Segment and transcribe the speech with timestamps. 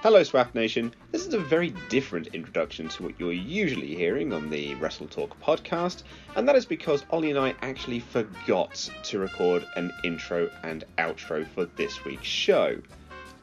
[0.00, 0.94] Hello, Swaff Nation.
[1.10, 5.36] This is a very different introduction to what you're usually hearing on the Wrestle Talk
[5.40, 6.04] podcast,
[6.36, 11.44] and that is because Ollie and I actually forgot to record an intro and outro
[11.48, 12.80] for this week's show.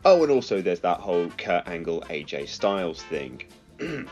[0.05, 3.43] Oh, and also there's that whole Kurt Angle AJ Styles thing.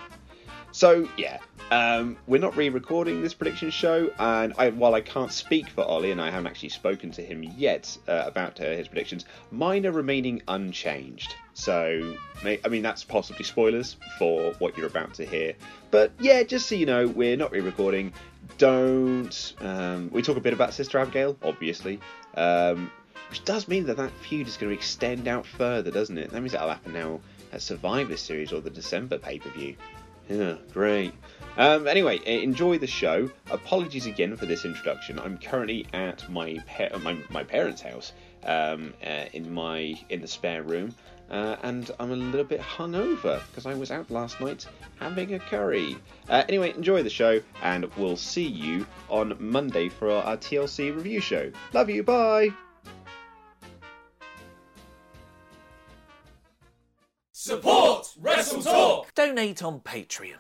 [0.74, 1.38] so, yeah,
[1.72, 5.84] um, we're not re recording this prediction show, and I, while I can't speak for
[5.84, 9.86] Ollie, and I haven't actually spoken to him yet uh, about uh, his predictions, mine
[9.86, 11.36] are remaining unchanged.
[11.54, 15.54] So, I mean, that's possibly spoilers for what you're about to hear.
[15.92, 18.12] But yeah, just so you know, we're not re recording.
[18.58, 19.54] Don't.
[19.62, 22.00] Um, we talk a bit about Sister Abigail, obviously.
[22.36, 22.92] Um,
[23.30, 26.32] which does mean that that feud is going to extend out further, doesn't it?
[26.32, 27.20] That means that'll happen now
[27.52, 29.76] at Survivor Series or the December pay per view.
[30.30, 31.14] Yeah, great.
[31.58, 33.30] Um, anyway, enjoy the show.
[33.52, 35.20] Apologies again for this introduction.
[35.20, 38.14] I'm currently at my pa- my, my parents' house
[38.46, 40.96] um, uh, in my in the spare room,
[41.30, 44.66] uh, and I'm a little bit hungover because I was out last night
[45.00, 45.96] having a curry.
[46.28, 51.20] Uh, anyway, enjoy the show, and we'll see you on Monday for our TLC review
[51.20, 51.52] show.
[51.74, 52.02] Love you.
[52.02, 52.50] Bye.
[57.46, 59.14] Support Wrestle Talk!
[59.16, 60.38] Donate on Patreon.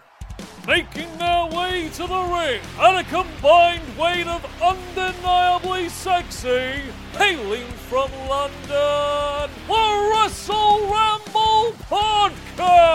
[0.65, 6.79] Making their way to the ring at a combined weight of undeniably sexy,
[7.11, 12.93] hailing from London, the Wrestle Ramble Podcast!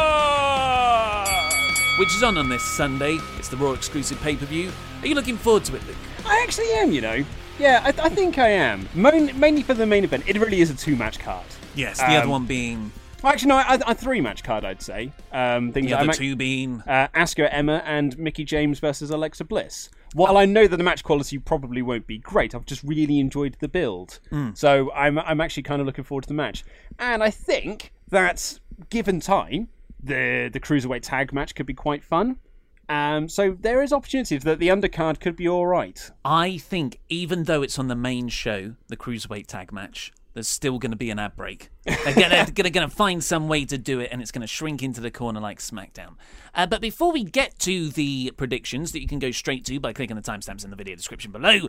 [1.98, 3.18] Which is on on this Sunday.
[3.36, 4.72] It's the Raw exclusive pay per view.
[5.02, 5.96] Are you looking forward to it, Luke?
[6.24, 7.22] I actually am, you know.
[7.58, 8.88] Yeah, I, I think I am.
[8.94, 10.24] Main, mainly for the main event.
[10.26, 11.44] It really is a two match card.
[11.74, 12.90] Yes, the other Um, one being
[13.22, 15.12] Well, actually, no, a, a three match card, I'd say.
[15.32, 16.82] Um, things the other I'm two being.
[16.86, 19.90] uh, Asuka, Emma, and Mickie James versus Alexa Bliss.
[20.14, 23.56] While I know that the match quality probably won't be great, I've just really enjoyed
[23.60, 24.20] the build.
[24.54, 26.64] So I'm I'm actually kind of looking forward to the match,
[26.98, 28.58] and I think that
[28.88, 29.68] given time,
[30.02, 32.38] the the cruiserweight tag match could be quite fun.
[32.88, 36.10] Um, so there is opportunity that the undercard could be all right.
[36.24, 40.78] I think even though it's on the main show, the cruiserweight tag match, there's still
[40.78, 41.68] going to be an ad break.
[41.84, 45.00] They're going to find some way to do it, and it's going to shrink into
[45.00, 46.14] the corner like SmackDown.
[46.54, 49.92] Uh, but before we get to the predictions that you can go straight to by
[49.92, 51.66] clicking the timestamps in the video description below,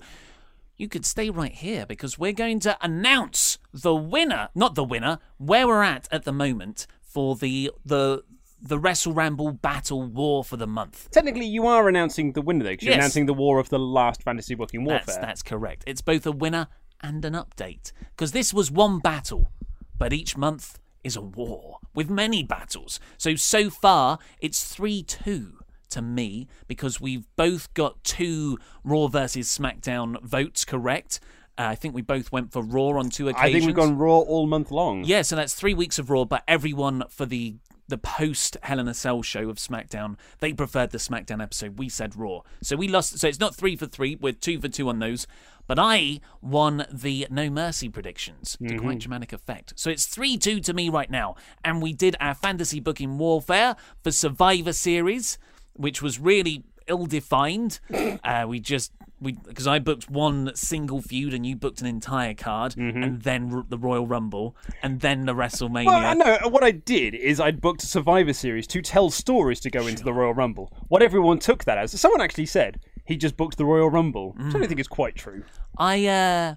[0.77, 5.17] you could stay right here because we're going to announce the winner, not the winner,
[5.37, 8.23] where we're at at the moment for the the
[8.61, 11.09] the Wrestle Ramble Battle War for the month.
[11.11, 12.99] Technically, you are announcing the winner though, 'cause you're Yes.
[12.99, 15.03] announcing the war of the last fantasy booking warfare.
[15.05, 15.83] That's, that's correct.
[15.87, 16.67] It's both a winner
[17.01, 17.91] and an update.
[18.15, 19.51] Because this was one battle,
[19.97, 22.99] but each month is a war with many battles.
[23.17, 29.47] So, so far, it's 3 2 to me because we've both got two Raw versus
[29.55, 31.19] SmackDown votes correct.
[31.57, 33.49] Uh, I think we both went for Raw on two occasions.
[33.49, 35.03] I think we've gone raw all month long.
[35.03, 37.55] Yeah, so that's three weeks of Raw, but everyone for the
[37.89, 41.77] the post Hell in a Cell show of SmackDown, they preferred the SmackDown episode.
[41.77, 43.19] We said Raw, so we lost.
[43.19, 44.15] So it's not three for three.
[44.15, 45.27] We're two for two on those.
[45.67, 48.97] But I won the No Mercy predictions to quite mm-hmm.
[48.97, 49.73] dramatic effect.
[49.75, 51.35] So it's three two to me right now.
[51.63, 55.37] And we did our fantasy booking warfare for Survivor Series,
[55.73, 57.79] which was really ill defined.
[58.23, 58.91] uh, we just
[59.21, 63.53] we because I booked one single feud and you booked an entire card, and then
[63.53, 65.85] r- the Royal Rumble, and then the WrestleMania.
[65.85, 69.59] Well, I know what I did is I'd booked a Survivor Series to tell stories
[69.61, 70.71] to go into the Royal Rumble.
[70.87, 74.35] What everyone took that as, someone actually said he just booked the Royal Rumble.
[74.37, 75.43] So I don't think it's quite true.
[75.77, 76.55] I uh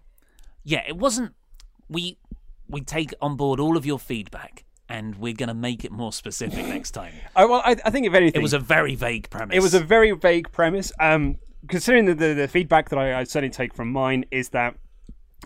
[0.65, 1.33] yeah, it wasn't
[1.89, 2.19] we
[2.69, 6.13] we take on board all of your feedback and we're going to make it more
[6.13, 7.15] specific next time.
[7.37, 9.57] I, well, I, I think if anything, It was a very vague premise.
[9.57, 10.93] it was a very vague premise.
[11.01, 14.75] Um, considering the, the, the feedback that I, I certainly take from mine is that,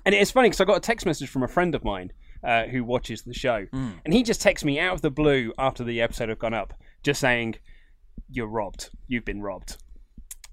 [0.05, 2.13] and it's funny because I got a text message from a friend of mine
[2.43, 5.85] uh, who watches the show, and he just texts me out of the blue after
[5.85, 7.55] the episode had gone up, just saying,
[8.29, 8.91] "You're robbed.
[9.07, 9.77] You've been robbed."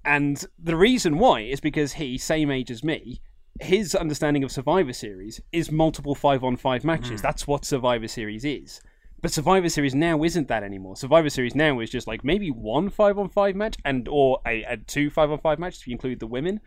[0.04, 3.20] And the reason why is because he, same age as me,
[3.60, 7.20] his understanding of Survivor Series is multiple five on five matches.
[7.20, 7.26] Hmm.
[7.26, 8.80] That's what Survivor Series is.
[9.22, 10.96] But Survivor Series now isn't that anymore.
[10.96, 14.64] Survivor Series now is just like maybe one five on five match and or a,
[14.64, 16.60] a two five on five matches if you include the women.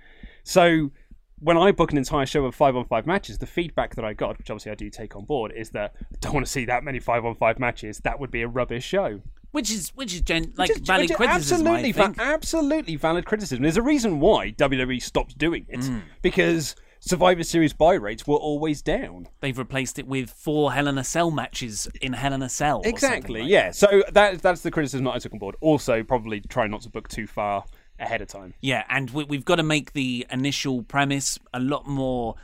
[0.44, 0.92] So
[1.40, 4.14] when I book an entire show of five on five matches, the feedback that I
[4.14, 6.66] got, which obviously I do take on board, is that I don't want to see
[6.66, 8.00] that many five on five matches.
[8.00, 9.22] That would be a rubbish show.
[9.52, 11.66] Which is which is gen- like Which is- valid which criticism.
[11.68, 13.64] Absolutely, va- absolutely valid criticism.
[13.64, 16.02] There's a reason why WWE stopped doing it Mm.
[16.22, 19.28] because Survivor Series buy rates were always down.
[19.40, 22.82] They've replaced it with four Hell in a Cell matches in Hell in a Cell.
[22.84, 23.42] Exactly.
[23.42, 23.72] like yeah.
[23.72, 25.56] So that that's the criticism that I took on board.
[25.62, 27.64] Also, probably try not to book too far
[28.00, 28.54] ahead of time.
[28.62, 32.36] Yeah, and we, we've got to make the initial premise a lot more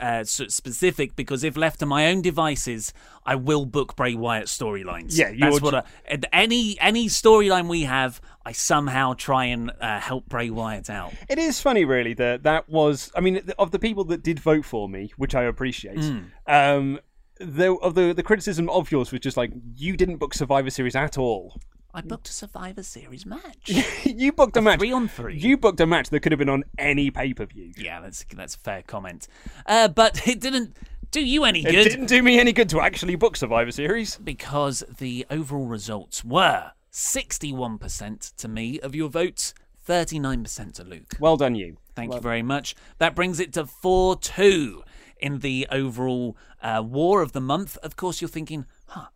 [0.00, 2.92] uh, specific because if left to my own devices,
[3.24, 5.16] I will book Bray Wyatt storylines.
[5.18, 5.84] Yeah, that's what I,
[6.32, 11.12] any any storyline we have, I somehow try and uh, help Bray Wyatt out.
[11.28, 13.10] It is funny, really, that that was.
[13.16, 16.24] I mean, of the people that did vote for me, which I appreciate, Mm.
[16.46, 17.00] um,
[17.38, 20.94] the of the the criticism of yours was just like you didn't book Survivor Series
[20.94, 21.58] at all.
[21.92, 23.68] I booked a Survivor Series match.
[24.04, 25.36] you booked a, match three on three.
[25.36, 27.72] You booked a match that could have been on any pay per view.
[27.76, 29.26] yeah, that's that's a fair comment,
[29.66, 30.76] uh, but it didn't
[31.10, 31.74] do you any good.
[31.74, 34.16] It didn't do me any good to actually book Survivor Series.
[34.16, 39.54] because the overall results were 61% to me of your votes,
[39.86, 41.16] 39% to Luke.
[41.18, 41.78] Well done, you.
[41.96, 42.76] Thank you very much.
[42.98, 44.82] That brings it to 4 2
[45.18, 47.76] in the overall uh, war of the month.
[47.78, 49.06] Of course, you're thinking, huh,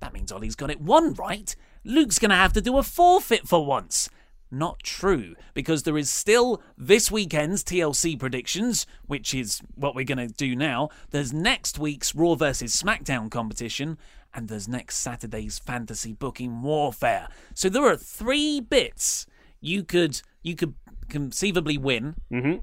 [0.00, 1.54] that means Ollie's got it one right.
[1.84, 4.08] Luke's going to have to do a forfeit for once.
[4.50, 10.28] Not true, because there is still this weekend's TLC predictions, which is what we're going
[10.28, 10.90] to do now.
[11.10, 12.74] There's next week's Raw vs.
[12.74, 13.98] SmackDown competition,
[14.32, 17.28] and there's next Saturday's Fantasy Booking Warfare.
[17.54, 19.26] So there are three bits
[19.60, 20.74] you could you could
[21.08, 22.14] conceivably win.
[22.32, 22.58] Mm-hmm.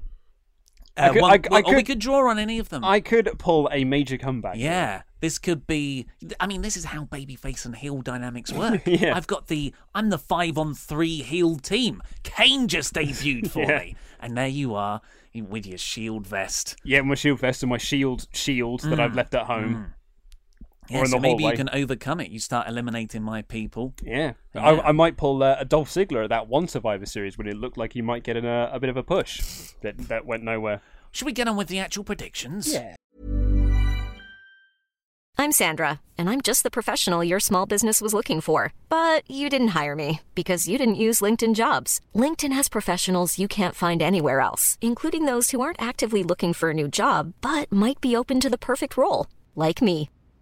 [0.96, 2.84] Uh, could- one- I- I or we could- could draw on any of them.
[2.84, 4.56] I could pull a major comeback.
[4.56, 6.06] Yeah, this could be.
[6.38, 8.82] I mean, this is how babyface and heel dynamics work.
[8.86, 9.16] Yeah.
[9.16, 9.74] I've got the.
[9.94, 12.02] I'm the five on three heel team.
[12.24, 13.78] Kane just debuted for Yeah.
[13.78, 15.00] me, and there you are
[15.34, 16.76] with your shield vest.
[16.84, 19.94] Yeah, my shield vest and my shield shield that I've left at home.
[20.88, 22.30] Yeah, so the maybe you can overcome it.
[22.30, 23.94] You start eliminating my people.
[24.02, 24.62] Yeah, Yeah.
[24.62, 27.56] I, I might pull uh, a Dolph Ziggler at that one Survivor Series when it
[27.56, 29.40] looked like he might get in a, a bit of a push
[29.82, 30.82] that that went nowhere.
[31.12, 32.72] Should we get on with the actual predictions?
[32.72, 32.96] Yeah.
[35.38, 38.72] I'm Sandra, and I'm just the professional your small business was looking for.
[38.88, 42.00] But you didn't hire me because you didn't use LinkedIn jobs.
[42.14, 46.70] LinkedIn has professionals you can't find anywhere else, including those who aren't actively looking for
[46.70, 49.26] a new job but might be open to the perfect role,
[49.56, 50.08] like me.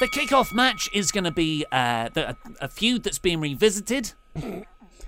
[0.00, 4.12] The kickoff match is going to be uh, the, a, a feud that's being revisited.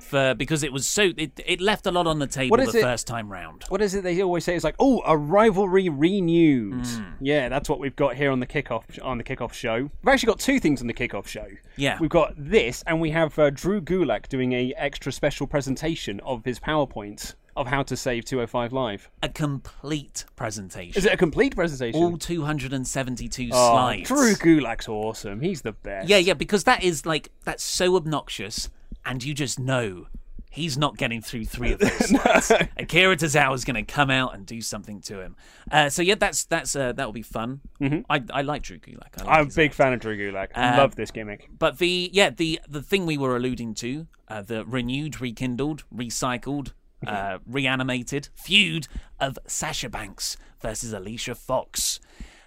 [0.01, 2.83] For because it was so it, it left a lot on the table the it-
[2.83, 3.63] first time round.
[3.69, 4.57] What is it they always say?
[4.57, 6.83] It's like, oh, a rivalry renewed.
[6.83, 7.13] Mm.
[7.21, 9.89] Yeah, that's what we've got here on the kickoff on the kickoff show.
[10.03, 11.47] We've actually got two things on the kickoff show.
[11.77, 11.97] Yeah.
[12.01, 16.45] we've got this, and we have uh, Drew Gulak doing a extra special presentation of
[16.45, 19.11] his PowerPoint of how to save 205 Live.
[19.23, 20.97] A complete presentation.
[20.97, 22.01] Is it a complete presentation?
[22.01, 24.09] All 272 Oh, slides.
[24.09, 25.41] Drew Gulak's awesome.
[25.41, 26.09] He's the best.
[26.09, 28.71] Yeah, yeah, because that is like that's so obnoxious,
[29.05, 30.07] and you just know
[30.53, 32.51] he's not getting through three of those slides.
[32.77, 35.37] Akira Tozawa is going to come out and do something to him.
[35.71, 37.61] Uh, so yeah, that's that's uh, that will be fun.
[37.81, 38.05] Mhm.
[38.11, 39.21] I I like Drew Gulak.
[39.21, 40.49] I like I'm a big fan of Drew Gulak.
[40.55, 41.49] I Uh, love this gimmick.
[41.57, 46.73] But the yeah the the thing we were alluding to, uh, the renewed, rekindled, recycled,
[47.07, 48.89] uh, reanimated feud
[49.19, 52.01] of Sasha Banks versus Alicia Fox.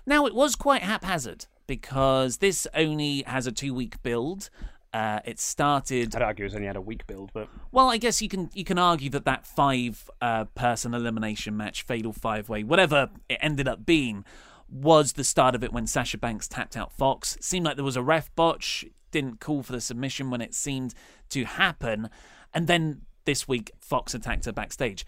[0.05, 4.49] Now it was quite haphazard because this only has a two week build.
[4.93, 6.15] Uh, it started.
[6.15, 8.63] I'd argue it's only had a week build, but Well, I guess you can you
[8.63, 13.67] can argue that that five uh, person elimination match, fatal five way, whatever it ended
[13.67, 14.23] up being,
[14.69, 17.37] was the start of it when Sasha Banks tapped out Fox.
[17.41, 20.93] Seemed like there was a ref botch, didn't call for the submission when it seemed
[21.29, 22.09] to happen,
[22.53, 25.05] and then this week Fox attacked her backstage.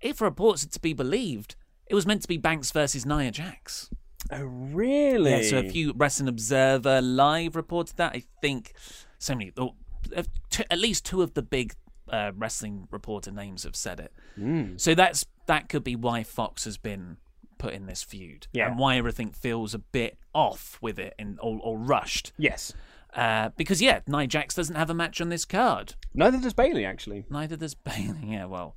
[0.00, 1.54] If reports are to be believed,
[1.86, 3.90] it was meant to be Banks versus Nia Jax.
[4.30, 5.30] Oh, really?
[5.30, 8.12] Yeah, so a few Wrestling Observer Live reported that.
[8.14, 8.72] I think
[9.18, 9.74] so many, oh,
[10.16, 11.74] uh, t- at least two of the big
[12.08, 14.12] uh, wrestling reporter names have said it.
[14.38, 14.80] Mm.
[14.80, 17.16] So that's that could be why Fox has been
[17.58, 18.68] put in this feud, Yeah.
[18.70, 22.32] and why everything feels a bit off with it and or, or rushed.
[22.38, 22.72] yes.
[23.14, 25.94] Uh, because yeah, Nia Jax doesn't have a match on this card.
[26.14, 27.24] Neither does Bayley, actually.
[27.28, 28.18] Neither does Bayley.
[28.24, 28.76] Yeah, well,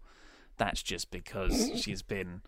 [0.57, 2.41] that's just because she's been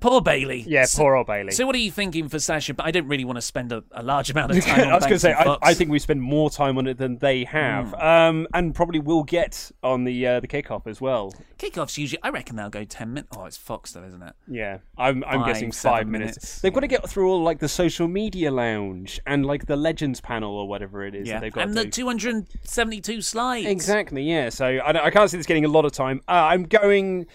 [0.00, 0.64] poor Bayley.
[0.66, 1.52] Yeah, So- poor old Bayley.
[1.52, 2.74] So what are you thinking for Sasha?
[2.74, 4.80] But I don't really want to spend a, a large amount of time.
[4.86, 6.98] on I was going to say, I, I think we spend more time on it
[6.98, 8.02] than they have, Mm.
[8.02, 11.32] um, and probably will get on the uh, the kickoff as well.
[11.58, 12.22] kickoffs usually.
[12.22, 13.36] I reckon they'll go ten minutes.
[13.36, 14.34] Oh, it's Fox though, isn't it?
[14.48, 16.36] Yeah, I'm I'm Five, guessing five minutes.
[16.36, 16.60] minutes.
[16.60, 20.20] They've got to get through all like the social media lounge and like the Legends
[20.20, 21.90] panel or whatever it is Yeah, that they've got and the do.
[21.90, 23.66] 272 slides.
[23.66, 24.48] Exactly, yeah.
[24.48, 26.20] So I, I can't see this getting a lot of time.
[26.28, 27.26] Uh, I'm going.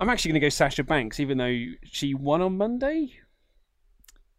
[0.00, 3.12] I'm actually going to go Sasha Banks, even though she won on Monday.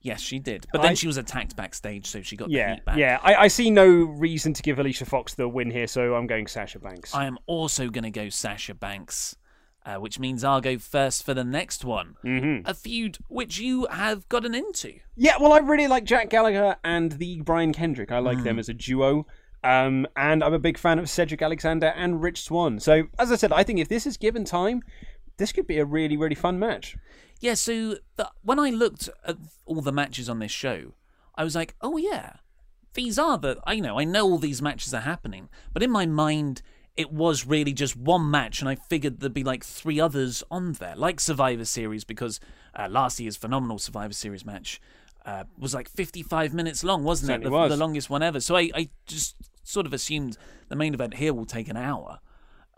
[0.01, 0.67] Yes, she did.
[0.71, 2.97] But then I- she was attacked backstage, so she got the Yeah, heat back.
[2.97, 3.19] yeah.
[3.24, 6.45] I, I see no reason to give Alicia Fox the win here, so I'm going
[6.47, 7.15] Sasha Banks.
[7.15, 9.35] I am also going to go Sasha Banks,
[9.83, 12.17] uh, which means I'll go first for the next one.
[12.24, 12.67] Mm-hmm.
[12.69, 15.00] A feud which you have gotten into.
[15.15, 18.12] Yeah, well, I really like Jack Gallagher and the Brian Kendrick.
[18.12, 18.43] I like Mm.
[18.43, 19.25] them as a duo.
[19.63, 22.79] Um, and I'm a big fan of Cedric Alexander and Rich Swann.
[22.79, 24.83] So, as I said, I think if this is given time,
[25.38, 26.98] this could be a really, really fun match.
[27.39, 30.94] Yeah, so the, when I looked at all the matches on this show,
[31.36, 32.38] I was like, oh yeah,
[32.94, 33.60] these are the.
[33.65, 36.62] I know, I know all these matches are happening, but in my mind,
[36.96, 40.74] it was really just one match, and I figured there'd be like three others on
[40.74, 42.39] there, like Survivor Series, because
[42.74, 44.80] uh, last year's phenomenal Survivor Series match
[45.25, 47.34] uh, was like 55 minutes long, wasn't it?
[47.34, 47.70] Certainly The, was.
[47.72, 48.39] the longest one ever.
[48.39, 50.38] So I, I just sort of assumed
[50.70, 52.20] the main event here will take an hour.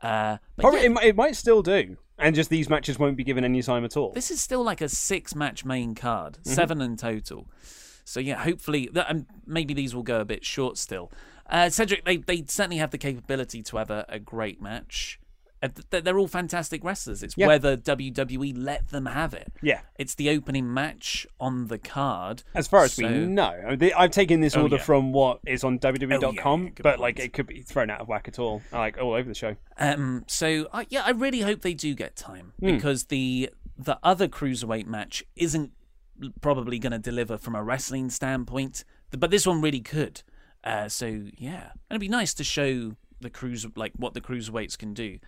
[0.02, 1.98] Uh, but Probably, yeah, it, it might still do.
[2.20, 4.12] And just these matches won't be given any time at all.
[4.14, 6.50] this is still like a six match main card, Mm-hmm.
[6.52, 7.48] seven in total.
[8.06, 11.12] So yeah, hopefully, that, and maybe these will go a bit short still.
[11.50, 15.20] Uh, Cedric, they they certainly have the capability to have a, a great match.
[15.64, 17.24] Uh, th- They're all fantastic wrestlers.
[17.24, 17.48] It's Yeah.
[17.48, 19.52] whether WWE let them have it.
[19.62, 19.82] Yeah.
[19.98, 22.44] It's the opening match on the card.
[22.54, 24.84] As far as we know, i've taken this Oh, order yeah.
[24.84, 28.08] from what is on WWE.com, Oh, yeah, but like it could be thrown out of
[28.08, 28.62] whack at all.
[28.72, 29.56] Like all over the show.
[29.80, 32.76] Um, so I yeah, I really hope they do get time Hmm.
[32.76, 35.72] because the the other cruiserweight match isn't
[36.42, 40.22] probably going to deliver from a wrestling standpoint, but this one really could.
[40.64, 41.06] Uh, so
[41.38, 45.20] yeah, and it'd be nice to show the cruise like what the cruiserweights can do.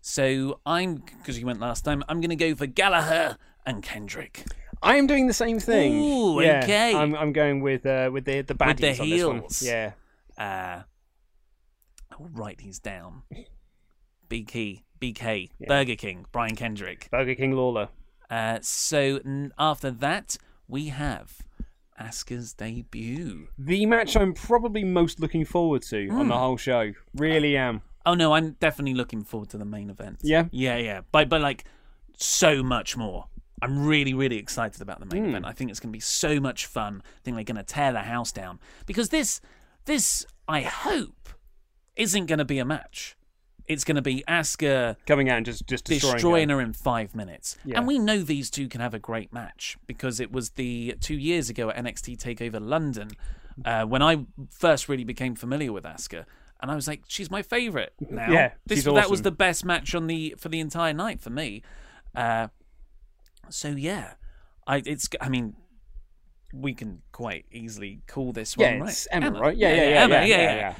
[0.00, 2.02] So I'm because you went last time.
[2.08, 4.44] I'm going to go for Gallagher and Kendrick.
[4.82, 6.00] I am doing the same thing.
[6.02, 6.94] Ooh, yeah, okay.
[6.94, 9.36] I'm, I'm going with uh, with the the baddies With the on this one.
[9.36, 9.62] heels.
[9.62, 9.92] Yeah.
[10.38, 10.82] Uh,
[12.10, 13.22] I will write these down.
[14.28, 15.66] BK, BK, Yeah.
[15.68, 17.08] Burger King, Brian Kendrick.
[17.10, 17.88] Burger King Lawler.
[18.30, 20.36] Uh, so n- after that,
[20.68, 21.38] we have
[22.00, 23.48] Asuka's debut.
[23.58, 26.40] The match I'm probably most looking forward to on the Hmm.
[26.40, 26.92] whole show.
[27.14, 27.82] Really am.
[28.06, 30.20] Oh no, I'm definitely looking forward to the main event.
[30.22, 30.46] Yeah?
[30.50, 31.02] yeah, yeah.
[31.12, 31.64] But but like
[32.16, 33.26] so much more.
[33.62, 35.30] I'm really really excited about the main Hmm.
[35.30, 35.44] event.
[35.46, 37.02] I think it's going to be so much fun.
[37.04, 39.40] I think they're going to tear the house down because this
[39.84, 41.28] this I hope
[41.96, 43.16] isn't going to be a match.
[43.70, 46.56] It's going to be Asuka Coming out and just just destroying, destroying her.
[46.56, 47.56] her in five minutes.
[47.64, 47.78] Yeah.
[47.78, 51.14] And we know these two can have a great match because it was the two
[51.14, 53.10] years ago at NXT Takeover London
[53.64, 56.24] uh, when I first really became familiar with Asuka.
[56.60, 58.30] and I was like, she's my favorite now.
[58.30, 61.30] Yeah, this she's that was the best match on the for the entire night for
[61.30, 61.62] me.
[62.14, 62.48] Uh,
[63.50, 64.14] so yeah,
[64.66, 65.54] I it's I mean.
[66.52, 68.90] We can quite easily call this Yeah, one right.
[68.90, 69.56] it's Emma, right?
[69.56, 70.54] Yeah, yeah, yeah, Emma, yeah, yeah, yeah, yeah.
[70.56, 70.74] yeah.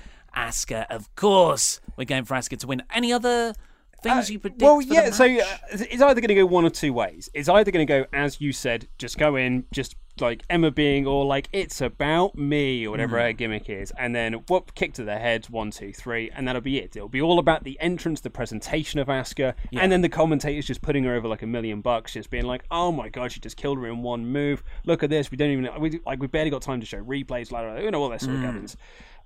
[0.50, 1.80] Asuka, of course.
[1.96, 2.82] We're going for Asuka to win.
[2.92, 3.54] Any other
[4.02, 4.62] things you predict?
[4.62, 5.10] Uh, Well, yeah.
[5.10, 7.28] So uh, it's either going to go one or two ways.
[7.34, 11.06] It's either going to go as you said, just go in, just like Emma being
[11.06, 13.20] all like it's about me or whatever Mm.
[13.22, 16.60] her gimmick is, and then whoop, kick to the head, one, two, three, and that'll
[16.60, 16.94] be it.
[16.94, 19.80] It'll be all about the entrance, the presentation of Asuka, Yeah.
[19.80, 22.64] and then the commentators just putting her over like a million bucks, just being like,
[22.70, 24.62] "Oh my god, she just killed her in one move.
[24.84, 25.30] Look at this.
[25.30, 28.02] We don't even we like we barely got time to show replays, like you know
[28.02, 28.44] all that sort of Mm.
[28.44, 28.76] gubbins."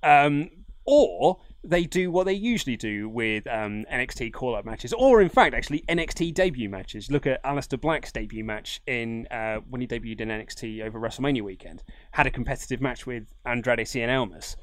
[0.04, 0.50] Um,
[0.84, 5.28] or they do what they usually do with um, NXT call up matches, or in
[5.28, 7.10] fact, actually NXT debut matches.
[7.10, 11.42] Look at Aleister Black's debut match in uh, when he debuted in NXT over WrestleMania
[11.42, 11.82] weekend.
[12.12, 14.56] Had a competitive match with Andrade Cien Almas.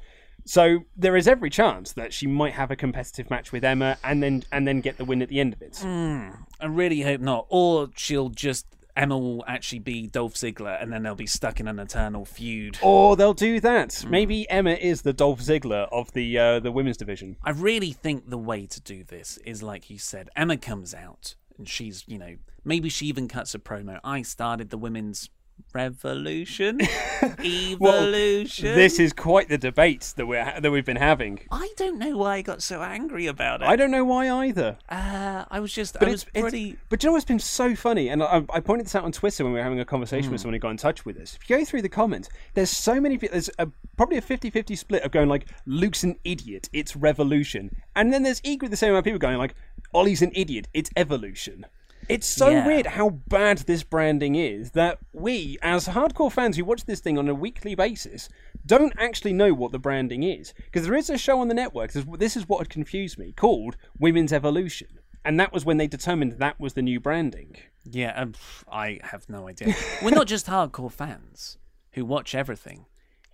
[0.44, 4.22] So there is every chance that she might have a competitive match with Emma, and
[4.22, 5.74] then and then get the win at the end of it.
[5.74, 7.46] Mm, I really hope not.
[7.48, 11.68] Or she'll just Emma will actually be Dolph Ziggler, and then they'll be stuck in
[11.68, 12.78] an eternal feud.
[12.82, 13.90] Or they'll do that.
[13.90, 14.10] Mm.
[14.10, 17.36] Maybe Emma is the Dolph Ziggler of the uh, the women's division.
[17.42, 20.28] I really think the way to do this is like you said.
[20.36, 23.98] Emma comes out, and she's you know maybe she even cuts a promo.
[24.04, 25.30] I started the women's
[25.74, 26.80] revolution,
[27.44, 28.74] evolution.
[28.74, 31.40] This is quite the debate that we're that we've been having.
[31.50, 33.68] I don't know why I got so angry about it.
[33.68, 34.76] I don't know why either.
[34.88, 36.76] Uh, I was just, But I it's, was it's- pretty.
[36.88, 39.44] but you know what's been so funny, and I, I pointed this out on Twitter
[39.44, 40.42] when we were having a conversation with Hmm.
[40.42, 41.36] someone who got in touch with us.
[41.40, 43.32] If you go through the comments, there's so many people.
[43.32, 48.12] There's a, probably a 50-50 split of going like, "Luke's an idiot, it's revolution," and
[48.12, 49.54] then there's equally the same amount of people going like,
[49.94, 51.66] "Ollie's an idiot, it's evolution."
[52.08, 52.66] It's so Yeah.
[52.66, 57.16] weird how bad this branding is that we, as hardcore fans who watch this thing
[57.18, 58.28] on a weekly basis,
[58.66, 60.52] don't actually know what the branding is.
[60.56, 63.76] Because there is a show on the network, this is- what had confused me, called
[63.98, 64.88] Women's Evolution.
[65.24, 67.56] And that was when they determined that was the new branding.
[67.84, 68.34] Yeah, um,
[68.70, 69.74] I have no idea.
[70.02, 71.58] We're not just hardcore fans
[71.92, 72.86] who watch everything.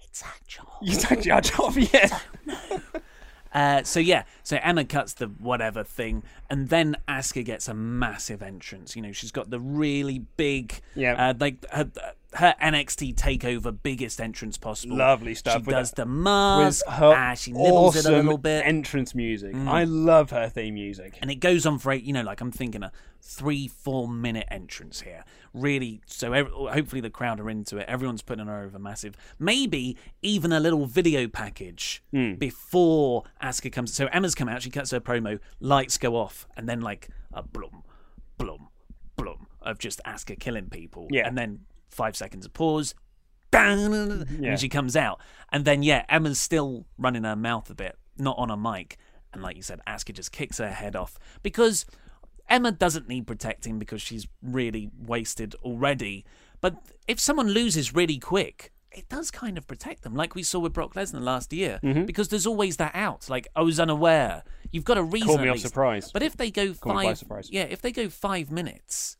[0.02, 0.66] It's our job.
[0.82, 2.18] It's actually our job, yeah.
[3.54, 8.42] Uh, so yeah, so Emma cuts the whatever thing, and then Asuka gets a massive
[8.42, 8.94] entrance.
[8.96, 11.28] You know, she's got the really big, Yeah.
[11.30, 11.90] uh, like her,
[12.34, 14.96] her NXT takeover biggest entrance possible.
[14.98, 15.54] Lovely stuff.
[15.54, 16.84] She with does that- the mask.
[16.86, 18.66] With her ah, she nibbles awesome it a little bit.
[18.66, 19.54] entrance music.
[19.54, 19.66] Mm.
[19.66, 21.18] I love her theme music.
[21.22, 22.04] and it goes on for eight.
[22.04, 25.24] You know, like I'm thinking a three, four minute entrance here.
[25.54, 27.86] Really, so ev hopefully the crowd are into it.
[27.88, 29.16] Everyone's putting her over massive.
[29.38, 32.34] Maybe even a little video package Hmm.
[32.34, 33.94] before Asuka comes.
[33.94, 34.60] So Emma's come out.
[34.62, 35.40] She cuts her promo.
[35.60, 37.82] Lights go off, and then like a blum,
[38.36, 38.68] blum,
[39.16, 41.08] blum of just Asuka killing people.
[41.10, 41.26] Yeah.
[41.26, 41.60] and then
[41.90, 42.94] five seconds of pause.
[43.50, 44.50] Bang, and Yeah.
[44.50, 45.20] then she comes out,
[45.50, 48.98] and then yeah, Emma's still running her mouth a bit, not on a mic,
[49.32, 51.86] and like you said, Asuka just kicks her head off because
[52.48, 56.24] Emma doesn't need protecting because she's really wasted already.
[56.60, 60.58] But if someone loses really quick, it does kind of protect them, like we saw
[60.58, 62.04] with Brock Lesnar last year, Mhm.
[62.06, 63.30] because there's always that out.
[63.30, 64.44] Like I was unaware.
[64.72, 65.28] You've got a reason.
[65.28, 66.10] Caught me off surprise.
[66.12, 67.48] But if they go by five, surprise.
[67.50, 69.16] yeah, if they go five minutes,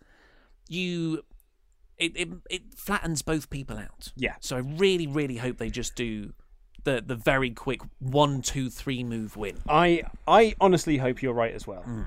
[0.68, 1.22] you.
[1.98, 4.12] It, it it flattens both people out.
[4.16, 4.36] Yeah.
[4.40, 6.32] So I really, really hope they just do
[6.84, 9.58] the the very quick one, two, three move win.
[9.68, 11.82] I I honestly hope you're right as well.
[11.82, 12.06] Mm.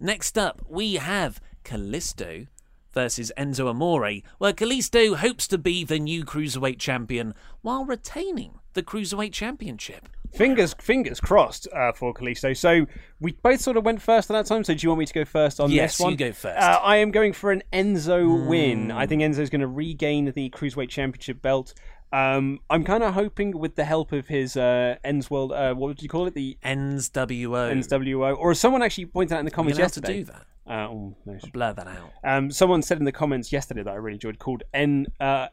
[0.00, 2.46] Next up, we have Kalisto
[2.92, 8.82] versus Enzo Amore, where Kalisto hopes to be the new Cruiserweight champion while retaining the
[8.82, 10.08] Cruiserweight championship.
[10.36, 12.56] Fingers fingers crossed uh, for Kalisto.
[12.56, 12.86] So
[13.20, 14.64] we both sort of went first at that time.
[14.64, 16.12] So do you want me to go first on Yes, this one?
[16.12, 16.62] Yes, you go first.
[16.62, 18.48] Uh, I am going for an Enzo Hmm.
[18.48, 18.90] win.
[18.90, 21.74] I think Enzo's going to regain the cruiserweight championship belt.
[22.12, 25.52] Um, I'm kind of hoping with the help of his uh, Ends World.
[25.52, 26.34] Uh, what would you call it?
[26.34, 27.68] The Ends WO.
[27.68, 28.34] Ends WO.
[28.34, 30.44] Or someone actually pointed out in the comments have to do that?
[30.66, 31.38] Uh, oh, no.
[31.52, 32.10] Blur that out.
[32.22, 35.48] Um, someone said in the comments yesterday that I really enjoyed called N uh,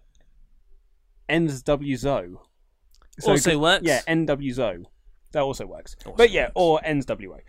[3.26, 3.30] WZO.
[3.30, 3.84] Also works.
[3.86, 4.86] Yeah, NWZO.
[5.32, 5.96] That also works.
[6.18, 7.40] but yeah, or NSWO.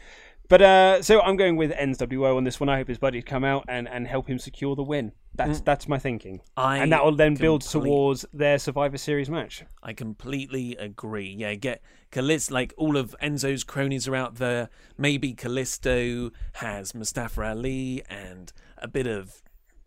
[0.48, 2.68] But uh, so I'm going with NSWO on this one.
[2.68, 5.12] I hope his buddies come out and, and help him secure the win.
[5.34, 5.64] That's Mm.
[5.64, 6.42] that's my thinking.
[6.58, 9.64] I and that will then build towards their Survivor Series match.
[9.82, 11.34] I completely agree.
[11.38, 11.80] Yeah, get
[12.10, 14.68] Kalisto, like all of Enzo's cronies are out there.
[14.98, 19.42] Maybe Kalisto has Mustafa Ali and a bit of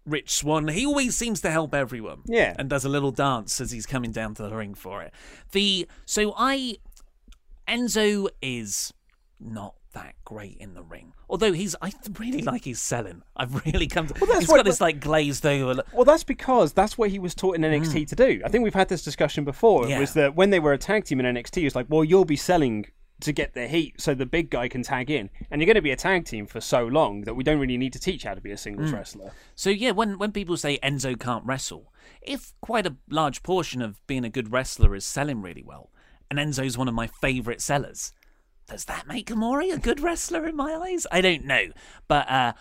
[0.06, 0.68] Rich Swann.
[0.68, 2.22] He always seems to help everyone.
[2.26, 2.54] Yeah.
[2.60, 5.14] And does a little dance as he's coming down to the ring for it.
[5.52, 6.78] The so I
[7.68, 8.94] Enzo is
[9.40, 11.14] not that great in the ring.
[11.30, 13.24] Although he's I really like his selling.
[13.36, 15.84] I've really come to that's he's what- got this like glazed over.
[15.94, 18.42] Well, that's because that's what he was taught in NXT to do.
[18.46, 19.88] I think we've had this discussion before.
[19.88, 20.00] It Hmm.
[20.02, 22.26] Was that when they were a tag team in NXT, it was like, well, you'll
[22.26, 22.86] be selling
[23.26, 25.30] to get the heat so the big guy can tag in.
[25.52, 27.78] And you're going to be a tag team for so long that we don't really
[27.78, 28.94] need to teach how to be a singles Mm.
[28.94, 29.32] wrestler.
[29.56, 34.06] So yeah, when when people say Enzo can't wrestle, if quite a large portion of
[34.08, 35.92] being a good wrestler is selling really well,
[36.32, 38.12] and Enzo's one of my favourite sellers,
[38.68, 41.06] does that make Amore a good wrestler in my eyes?
[41.12, 41.68] I don't know,
[42.08, 42.54] but uh,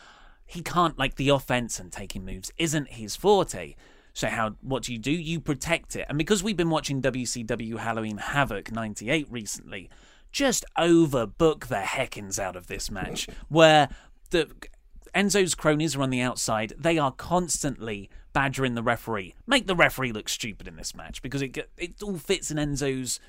[0.46, 3.74] he can't like the offense and taking moves isn't his forte.
[4.16, 5.10] So how what do you do?
[5.10, 9.90] You protect it, and because we've been watching WCW Halloween Havoc '98 recently,
[10.34, 13.88] just overbook the heckins out of this match, where
[14.30, 14.50] the
[15.14, 16.74] Enzo's cronies are on the outside.
[16.76, 19.34] They are constantly badgering the referee.
[19.46, 23.20] Make the referee look stupid in this match because it it all fits in Enzo's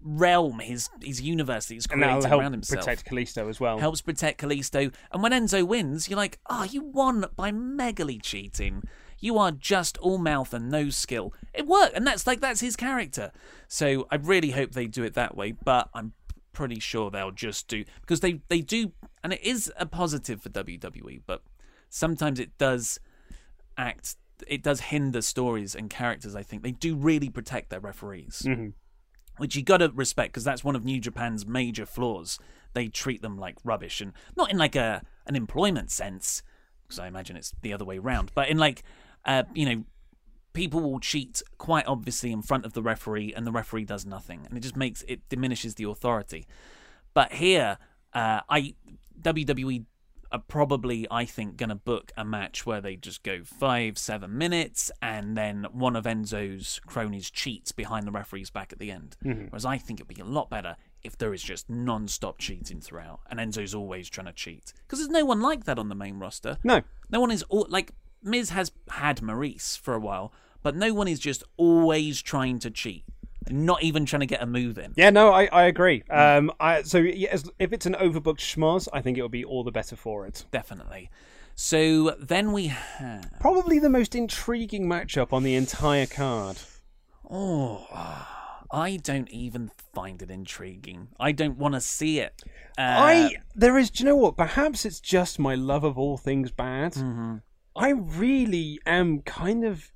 [0.00, 2.84] realm, his his universe that he's created around himself.
[2.84, 3.80] protect Kalisto as well.
[3.80, 4.94] Helps protect Kalisto.
[5.10, 8.84] And when Enzo wins, you're like, oh, you won by megally cheating.
[9.18, 11.34] You are just all mouth and no skill.
[11.52, 13.32] It worked, and that's like that's his character.
[13.66, 16.12] So I really hope they do it that way, but I'm
[16.58, 18.92] pretty sure they'll just do because they they do,
[19.22, 21.42] and it is a positive for WWE, but
[21.88, 22.98] sometimes it does
[23.76, 24.16] act.
[24.46, 26.34] It does hinder stories and characters.
[26.34, 28.72] I think they do really protect their referees Mhm.
[29.38, 32.38] which you got to respect because that's one of New Japan's major flaws.
[32.72, 36.42] They treat them like rubbish, and not in like a an employment sense,
[36.82, 38.82] because I imagine it's the other way round, but in like,
[39.24, 39.84] uh, you know,
[40.58, 44.44] people will cheat quite obviously in front of the referee, and the referee does nothing,
[44.48, 46.46] and it just makes it diminishes the authority.
[47.14, 47.78] But here,
[48.12, 48.74] uh, I
[49.22, 49.84] WWE
[50.32, 54.36] are probably, I think, going to book a match where they just go five, seven
[54.36, 59.16] minutes, and then one of Enzo's cronies cheats behind the referee's back at the end.
[59.24, 59.50] Mhm.
[59.50, 63.20] Whereas I think it'd be a lot better if there is just non-stop cheating throughout,
[63.30, 66.18] and Enzo's always trying to cheat because there's no one like that on the main
[66.18, 66.58] roster.
[66.64, 67.92] No, no one is all, like
[68.22, 72.70] Miz has had Maurice for a while, but no one is just always trying to
[72.70, 73.04] cheat,
[73.50, 74.92] not even trying to get a move in.
[74.96, 76.02] Yeah, no, I, I agree.
[76.10, 79.44] Um, I, so yeah, as, if it's an overbooked schmoz, I think it will be
[79.44, 80.44] all the better for it.
[80.50, 81.10] Definitely.
[81.54, 86.58] So then we have Probably the most intriguing matchup on the entire card.
[87.28, 87.86] Oh,
[88.70, 91.08] I don't even find it intriguing.
[91.18, 92.42] I don't want to see it.
[92.78, 93.90] Uh, I there is.
[93.90, 94.36] Do you know what?
[94.36, 96.92] Perhaps it's just my love of all things bad.
[96.92, 97.36] Mm-hmm.
[97.74, 99.90] I really am kind of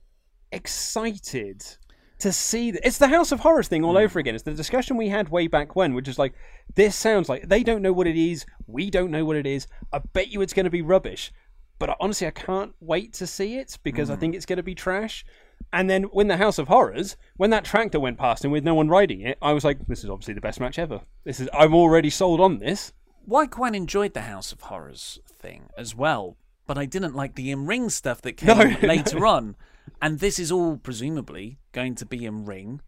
[0.52, 1.64] excited
[2.18, 3.86] to see that it's the House of Horrors thing Mm.
[3.86, 4.34] all over again.
[4.34, 6.34] It's the discussion we had way back when, which is like
[6.74, 8.46] this sounds like they don't know what it is.
[8.66, 9.66] We don't know what it is.
[9.92, 11.32] I bet you it's going to be rubbish.
[11.78, 14.20] But I- honestly, I can't wait to see it because I Mm.
[14.20, 15.24] think it's going to be trash.
[15.72, 18.74] And then when the House of Horrors, when that tractor went past and with no
[18.74, 21.00] one riding it, I was like, "This is obviously the best match ever.
[21.24, 21.48] This is.
[21.52, 22.92] I'm already sold on this."
[23.24, 26.36] Why I quite enjoyed the House of Horrors thing as well,
[26.66, 28.76] but I didn't like the in ring stuff that came No.
[28.82, 29.56] later on.
[30.02, 32.80] And this is all presumably going to be in ring.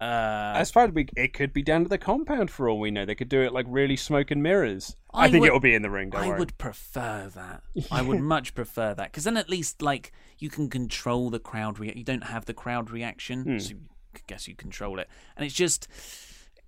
[0.00, 2.90] Uh, As far as we, it could be down to the compound for all we
[2.90, 3.04] know.
[3.04, 4.94] They could do it like really smoke and mirrors.
[5.12, 6.14] I, think would- it'll be in the ring.
[6.14, 6.38] I worry.
[6.38, 7.62] would prefer that.
[7.90, 11.78] I would much prefer that because then at least like you can control the crowd.
[11.78, 13.58] Rea- you don't have the crowd reaction, Hmm.
[13.58, 13.74] so
[14.14, 15.08] I guess you control it.
[15.36, 15.88] And it's just,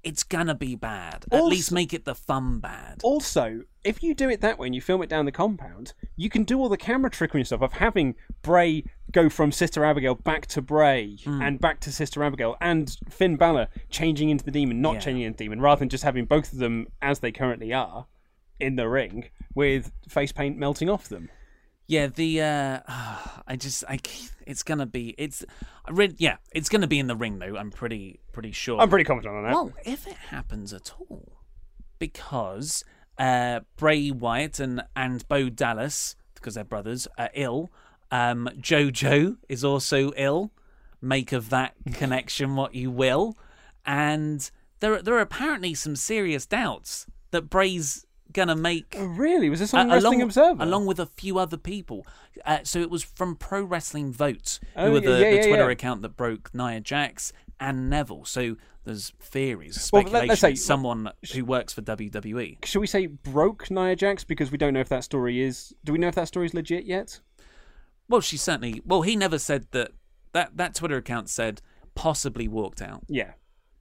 [0.03, 1.25] it's gonna be bad.
[1.31, 3.01] At least make it the fun bad.
[3.03, 6.29] Also, if you do it that way and you film it down the compound, you
[6.31, 10.15] can do all the camera trickery and stuff of having Bray go from Sister Abigail
[10.15, 11.43] back to Bray Hmm.
[11.43, 15.01] and back to Sister Abigail, and Finn Balor changing into the demon, not Yeah.
[15.01, 18.07] changing into the demon, rather than just having both of them as they currently are
[18.59, 21.31] in the ring with face paint melting off them.
[21.91, 22.79] Yeah, the uh
[23.49, 23.99] I just I
[24.47, 25.45] it's gonna be it's
[25.85, 27.57] I read yeah it's gonna be in the ring though.
[27.57, 28.81] I'm pretty pretty sure.
[28.81, 29.53] I'm pretty confident on that.
[29.53, 31.41] Well, if it happens at all,
[31.99, 32.85] because
[33.19, 37.73] uh, Bray Wyatt and and Bo Dallas, because they're brothers, are ill.
[38.13, 40.53] Um, JoJo is also ill.
[41.03, 43.37] Make of that connection what you will,
[43.85, 44.49] and
[44.79, 48.95] there there are apparently some serious doubts that Bray's gonna make.
[48.99, 49.49] Oh, really?
[49.51, 50.63] Was this on Uh, Wrestling along, Observer?
[50.63, 52.07] Along with a few other people.
[52.45, 55.65] Uh, so it was from Pro Wrestling Vote, who Oh, were the, yeah, the Twitter
[55.67, 55.71] yeah.
[55.71, 58.25] account that broke Nia Jax and Neville.
[58.25, 60.29] So there's theories, Well, speculation.
[60.29, 61.83] let's say- someone who works for.
[61.83, 62.59] WWE.
[62.65, 65.75] Should we say broke Nia Jax because we don't know if that story is?
[65.85, 67.21] Do we know if that story is legit yet?
[68.09, 68.81] Well, she certainly.
[68.85, 69.93] Well, he never said that.
[70.33, 71.61] That that Twitter account said
[71.97, 73.03] possibly walked out.
[73.09, 73.33] Yeah.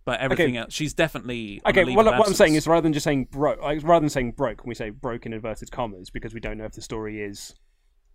[0.06, 0.58] But everything Okay.
[0.58, 1.62] else, she's definitely.
[1.66, 4.32] Okay, well, what I'm saying is rather than just saying broke, like, rather than saying
[4.32, 7.56] broke, we say broke in inverted commas because we don't know if the story is.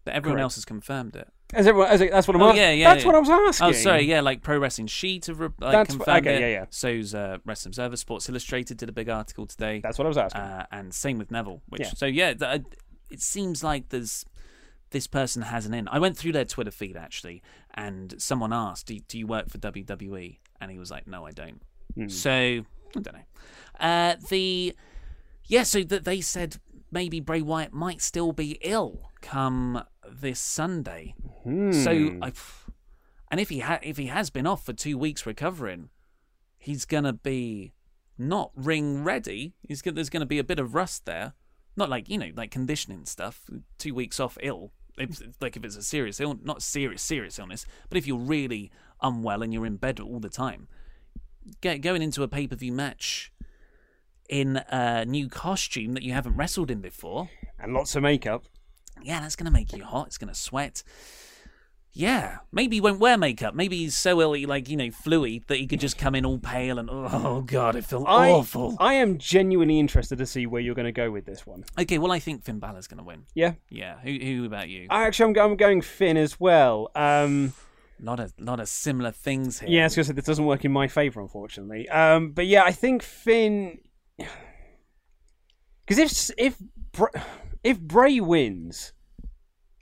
[0.04, 0.42] But everyone correct.
[0.42, 1.28] else has confirmed it.
[1.54, 2.42] As everyone, as it, that's what I'm.
[2.42, 2.92] oh, ask- yeah, yeah.
[2.92, 3.06] That's yeah.
[3.12, 3.66] what I was asking.
[3.68, 6.40] Oh, sorry, yeah, like Pro Wrestling Sheet have re- like, That's confirmed okay, it.
[6.40, 6.64] yeah, yeah.
[6.70, 9.80] So's uh, Wrestling Observer, Sports Illustrated did a big article today.
[9.82, 10.40] That's what I was asking.
[10.42, 11.62] Uh, and same with Neville.
[11.68, 11.90] Which Yeah.
[11.96, 12.58] so yeah, th- uh,
[13.10, 14.26] it seems like there's
[14.90, 15.88] this person has an in.
[15.88, 17.42] I went through their Twitter feed actually,
[17.72, 21.30] and someone asked, "Do, do you work for WWE?" And he was like, "No, I
[21.30, 21.62] don't."
[21.94, 22.08] Hmm.
[22.08, 23.20] So I don't know.
[23.80, 24.74] Uh, the
[25.46, 26.56] yeah, so that they said
[26.90, 31.14] maybe Bray Wyatt might still be ill come this Sunday.
[31.44, 32.22] So Hmm.
[32.22, 32.32] I,
[33.30, 35.90] and if he ha- if he has been off for two weeks recovering,
[36.56, 37.72] he's gonna be
[38.16, 39.54] not ring ready.
[39.66, 41.34] He's go- there's gonna be a bit of rust there,
[41.76, 43.44] not like you know like conditioning stuff.
[43.78, 44.72] Two weeks off ill.
[44.96, 48.70] If, like if it's a serious ill, not serious serious illness, but if you're really
[49.02, 50.68] unwell and you're in bed all the time,
[51.60, 53.32] going into a pay per view match
[54.28, 57.28] in a new costume that you haven't wrestled in before.
[57.58, 58.44] And lots of makeup.
[59.02, 60.06] Yeah, that's going to make you hot.
[60.06, 60.82] It's going to sweat.
[61.96, 63.54] Yeah, maybe he won't wear makeup.
[63.54, 66.26] Maybe he's so ill, he, like, you know, fluey, that he could just come in
[66.26, 68.76] all pale and, oh, God, it feels I, awful.
[68.80, 71.64] I am genuinely interested to see where you're going to go with this one.
[71.78, 73.26] Okay, well, I think Finn Balor's going to win.
[73.32, 73.52] Yeah.
[73.68, 74.88] Yeah, who, who about you?
[74.90, 76.90] I actually, I'm, I'm going Finn as well.
[76.96, 77.52] Um,
[78.00, 79.68] lot of lot of similar things here.
[79.68, 81.88] yeah, I was to say this doesn't work in my favour, unfortunately.
[81.88, 83.78] Um, but yeah, I think Finn.
[85.86, 86.58] Because if if
[86.92, 87.18] Br-
[87.62, 88.94] if Bray wins,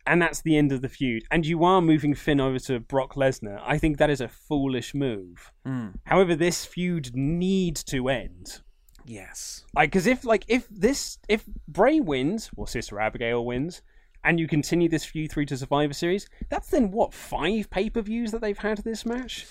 [0.05, 3.14] and that's the end of the feud, and you are moving Finn over to Brock
[3.14, 5.53] Lesnar, I think that is a foolish move.
[5.64, 5.94] Mm.
[6.05, 8.62] However, this feud needs to end.
[9.05, 9.64] Yes.
[9.75, 13.83] Like, because if like if this if Bray wins or Sister Abigail wins,
[14.25, 18.01] and you continue this feud through to Survivor Series, that's then what five pay per
[18.03, 19.47] views that they've had this match.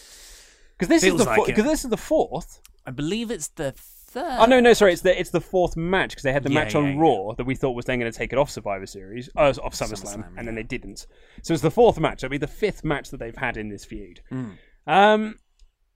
[0.78, 1.68] Because this Feels is the like because it.
[1.68, 2.60] this is the fourth.
[2.86, 4.38] I believe it's the third.
[4.40, 6.64] Oh no, no, sorry, it's the it's the fourth match because they had the Yeah,
[6.64, 7.00] match on yeah.
[7.02, 9.74] Raw that we thought was then going to take it off Survivor Series, uh, off
[9.76, 11.06] SummerSlam, and then they didn't.
[11.44, 12.24] So it's the fourth match.
[12.24, 14.22] It'll be the fifth match that they've had in this feud.
[14.32, 14.58] Mm.
[14.88, 15.36] Um,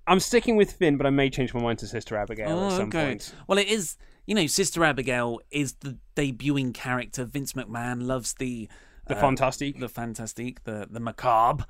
[0.07, 2.71] I'm sticking with Finn, but I may change my mind to Sister Abigail Oh, at
[2.73, 3.05] some okay.
[3.05, 3.33] point.
[3.47, 3.97] Well, it is.
[4.25, 7.25] You know, Sister Abigail is the debuting character.
[7.25, 8.67] Vince McMahon loves the
[9.07, 9.79] The uh, fantastique.
[9.79, 11.65] the fantastique, the the macabre.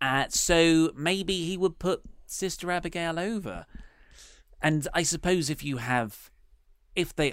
[0.00, 3.66] Uh, so maybe he would put Sister Abigail over.
[4.62, 6.30] And I suppose if you have,
[6.94, 7.32] if they,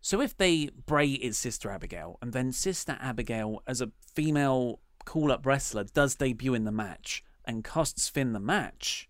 [0.00, 5.30] so if they Bray is Sister Abigail, and then Sister Abigail as a female call
[5.32, 9.08] up wrestler does debut in the match and costs Finn the match,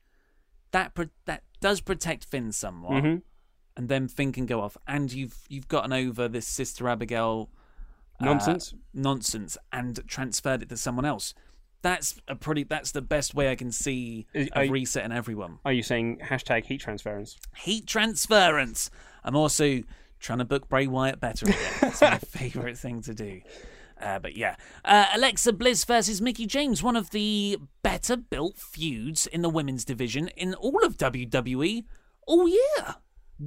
[0.72, 3.22] that pro- that does protect Finn somewhat, Mhm.
[3.76, 7.50] And then Finn can go off, and you've you've gotten over this Sister Abigail
[8.20, 8.72] uh, Nonsense.
[8.92, 11.34] nonsense, and transferred it to someone else.
[11.82, 12.62] That's a pretty.
[12.62, 15.58] That's the best way I can see Is- of resetting everyone.
[15.64, 17.36] Are you saying hashtag heat transference?
[17.56, 18.90] Heat transference.
[19.24, 19.82] I'm also
[20.20, 21.58] trying to book Bray Wyatt better again.
[21.82, 23.40] It's my favourite thing to do.
[24.00, 29.26] Uh, but yeah, uh, Alexa Bliss versus Mickie James, one of the better built feuds
[29.26, 31.84] in the women's division in all of WWE
[32.26, 32.96] all year.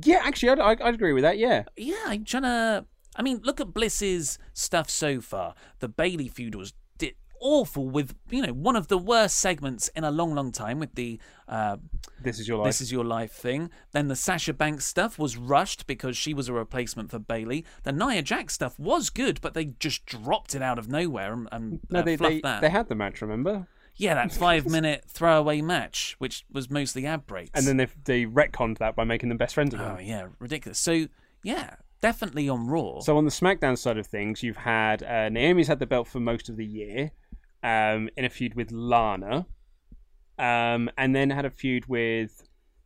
[0.04, 1.38] Yeah, actually, I'd, I'd, I'd agree with that.
[1.38, 1.63] Yeah.
[1.76, 2.86] Yeah, I'm trying to.
[3.15, 5.56] I mean, look at Bliss's stuff so far.
[5.80, 10.04] The Bayley feud was di- awful with you know one of the worst segments in
[10.04, 11.78] a long, long time with the uh,
[12.21, 12.67] This is your life.
[12.67, 13.71] this is your life thing.
[13.91, 17.65] Then the Sasha Banks stuff was rushed because she was a replacement for Bayley.
[17.84, 21.47] The Nia Jax stuff was good, but they just dropped it out of nowhere and,
[21.52, 22.62] and No, uh, they fluffed they, that.
[22.62, 23.21] they had the match.
[23.21, 23.67] Remember?
[23.98, 27.52] Yeah, that five minute throwaway match, which was mostly ad breaks.
[27.54, 29.96] And then they they retconned that by making them best friends again.
[29.98, 30.78] oh yeah, ridiculous.
[30.80, 31.08] So
[31.44, 33.00] yeah, definitely on Raw.
[33.00, 36.20] So on the SmackDown side of things, you've had uh, Naomi's had the belt for
[36.20, 37.12] most of the year,
[37.64, 39.46] um, in a feud with Lana,
[40.40, 42.44] um, and then had a feud with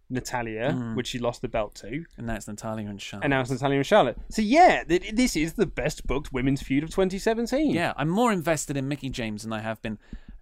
[0.09, 0.95] Natalya, Mm.
[0.95, 3.23] which she lost the belt to, and that's Natalya and Charlotte.
[3.25, 4.17] and now it's Natalya and Charlotte.
[4.29, 7.71] So yeah, th- this is the best booked women's feud of 2017.
[7.73, 9.97] Yeah, I'm more invested in Mickie James than I have been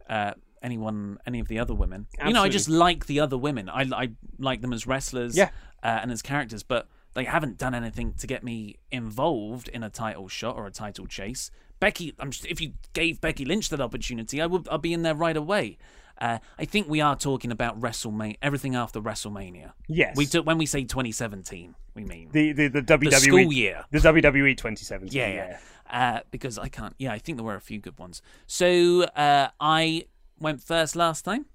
[0.09, 2.07] uh, anyone, any of the other women.
[2.25, 3.69] You know, I just like the other women.
[3.69, 5.49] I, I like them as wrestlers Yeah.
[5.83, 9.89] uh, and as characters, but they haven't done anything to get me involved in a
[9.89, 11.49] title shot or a title chase.
[11.79, 15.01] Becky, I'm just, if you gave Becky Lynch that opportunity, I would I'd be in
[15.03, 15.77] there right away.
[16.21, 19.71] Uh, I think we are talking about WrestleMania, everything after WrestleMania.
[19.87, 20.17] Yes.
[20.17, 23.85] we took when we say 2017, we mean The the the WWE school year.
[23.91, 25.17] the WWE 2017.
[25.17, 25.59] yeah, yeah.
[25.89, 26.93] Uh, because I can't.
[26.99, 28.21] Yeah, I think there were a few good ones.
[28.45, 30.05] So uh, I
[30.39, 31.45] went first last time.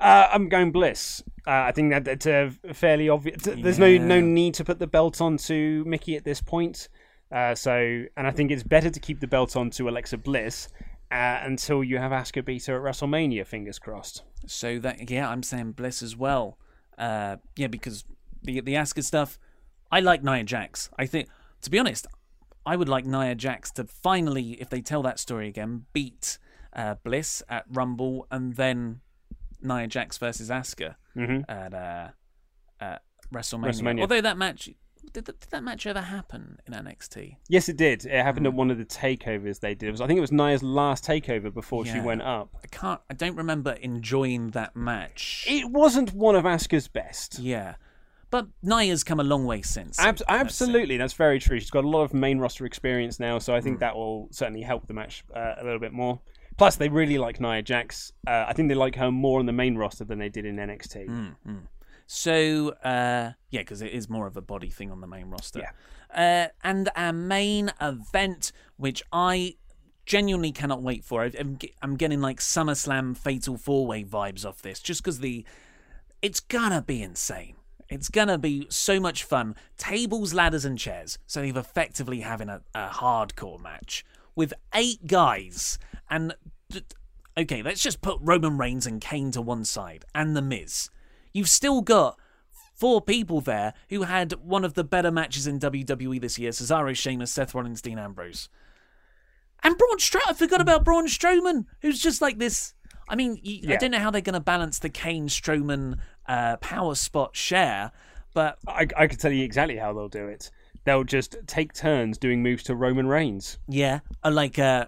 [0.00, 1.22] Uh, I'm going Bliss.
[1.46, 3.42] Uh, I think that that's a fairly obvious.
[3.42, 6.88] There's no no need to put the belt on to Mickie at this point.
[7.30, 10.68] Uh, so, and I think it's better to keep the belt on to Alexa Bliss
[11.10, 13.46] uh, until you have Asuka beat her at WrestleMania.
[13.46, 14.22] Fingers crossed.
[14.46, 16.58] So that yeah, I'm saying Bliss as well.
[16.98, 18.04] Uh, yeah, because
[18.42, 19.38] the the Asuka stuff,
[19.90, 20.90] I like Nia Jax.
[20.98, 21.28] I think,
[21.62, 22.06] to be honest,
[22.66, 26.38] I would like Nia Jax to finally, if they tell that story again, beat
[26.74, 29.00] uh, Bliss at Rumble, and then
[29.60, 31.44] Nia Jax versus Asuka Mhm.
[31.48, 32.08] at uh,
[32.80, 33.66] at WrestleMania.
[33.66, 34.00] WrestleMania.
[34.02, 34.70] Although that match.
[35.12, 37.36] Did, that- did that match ever happen in NXT?
[37.48, 38.06] Yes, it did.
[38.06, 38.50] It happened Mm.
[38.50, 39.88] at one of the takeovers they did.
[39.88, 42.54] It was, I think it was Nia's last takeover before she went up.
[42.62, 43.00] I can't.
[43.10, 45.44] I don't remember enjoying that match.
[45.48, 47.38] It wasn't one of Asuka's best.
[47.40, 47.74] Yeah,
[48.30, 49.98] But Nia's come a long way since.
[49.98, 51.60] Ab- absolutely, that's very true.
[51.60, 53.64] She's got a lot of main roster experience now, so I Hmm.
[53.64, 56.20] think that will certainly help the match uh, a little bit more.
[56.56, 58.12] Plus, they really like Nia Jax.
[58.26, 60.56] Uh, I think they like her more on the main roster than they did in
[60.56, 61.08] NXT.
[61.08, 61.62] Mm,
[62.06, 65.60] So, uh, yeah, because it is more of a body thing on the main roster.
[65.60, 65.70] Yeah.
[66.14, 69.56] Uh, and our main event, which I
[70.04, 71.22] genuinely cannot wait for.
[71.22, 75.44] I'm, I'm getting like SummerSlam Fatal Four Way vibes off this, just because the
[76.20, 77.56] it's gonna be insane.
[77.88, 79.54] It's gonna be so much fun.
[79.78, 81.18] Tables, ladders, and chairs.
[81.26, 85.78] So they've effectively having a, a hardcore match with eight guys.
[86.10, 86.34] And
[87.36, 90.90] okay, let's just put Roman Reigns and Kane to one side, and The Miz.
[91.32, 92.18] You've still got
[92.74, 96.96] four people there who had one of the better matches in WWE this year: Cesaro,
[96.96, 98.48] Sheamus, Seth Rollins, Dean Ambrose.
[99.62, 102.74] And Braun Strowman, I forgot about Braun Strowman, who's just like this.
[103.08, 106.56] I mean, you, I don't know how they're going to balance the Kane Strowman uh,
[106.56, 107.92] power spot share,
[108.34, 110.50] but I, I can tell you exactly how they'll do it.
[110.84, 113.58] They'll just take turns doing moves to Roman Reigns.
[113.68, 114.86] yeah, I like uh,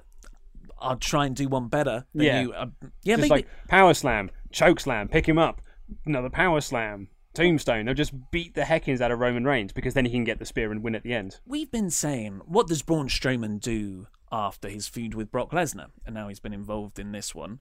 [0.80, 2.04] I'll try and do one better.
[2.14, 2.40] Than Yeah.
[2.42, 2.52] you.
[2.52, 2.66] Uh,
[3.04, 3.42] yeah, just maybe.
[3.42, 5.62] like power slam, choke slam, pick him up,
[6.04, 7.86] another power slam, tombstone.
[7.86, 10.44] They'll just beat the heckins out of Roman Reigns because then he can get the
[10.46, 11.38] spear and win at the end.
[11.46, 15.86] We've been saying, what does Braun Strowman do after his feud with Brock Lesnar?
[16.04, 17.60] And now he's been involved in this one.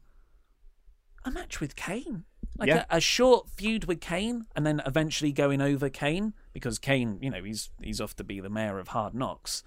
[1.25, 2.25] A match with Kane.
[2.57, 2.85] Like Yeah.
[2.89, 7.29] a, a short feud with Kane, and then eventually going over Kane because Kane, you
[7.29, 9.63] know, he's he's off to be the mayor of Hard Knocks,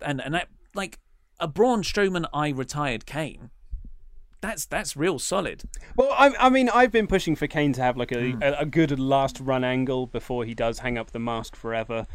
[0.00, 0.98] and and that like
[1.40, 3.50] a Braun Strowman, I retired Kane.
[4.40, 5.64] That's that's real solid.
[5.96, 8.42] Well, I, I mean, I've been pushing for Kane to have like a, Hmm.
[8.42, 12.06] a, a good last run angle before he does hang up the mask forever.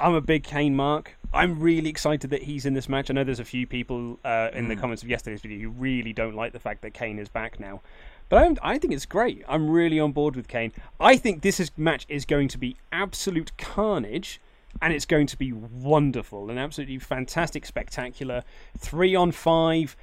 [0.00, 1.16] I'm a big Kane mark.
[1.32, 3.10] I'm really excited that he's in this match.
[3.10, 4.80] I know there's a few people uh, in the Hmm.
[4.80, 7.80] comments of yesterday's video who really don't like the fact that Kane is back now.
[8.28, 9.42] But I'm, I think it's great.
[9.48, 10.72] I'm really on board with Kane.
[11.00, 14.40] I think this is, match is going to be absolute carnage,
[14.82, 18.44] and it's going to be wonderful and absolutely fantastic, spectacular.
[18.76, 19.96] Three on five.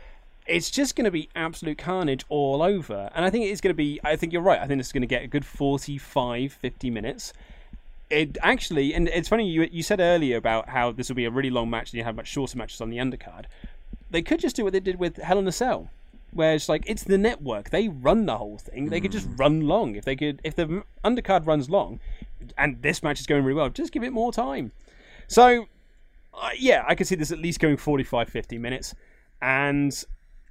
[0.47, 3.09] It's just going to be absolute carnage all over.
[3.15, 4.59] And I think it's going to be, I think you're right.
[4.59, 7.33] I think it's going to get a good 45, 50 minutes.
[8.09, 11.31] It actually, and it's funny, you, you said earlier about how this will be a
[11.31, 13.45] really long match and you have much shorter matches on the undercard.
[14.11, 15.89] They could just do what they did with Hell in a Cell
[16.35, 17.69] where it's like it's the network.
[17.69, 18.89] They run the whole thing.
[18.89, 19.95] They could just run long.
[19.95, 21.99] If they could if the undercard runs long
[22.57, 24.71] and this match is going really well just give it more time.
[25.27, 25.67] So
[26.33, 28.93] uh, yeah i could see this at least going 45 50 minutes
[29.41, 30.03] and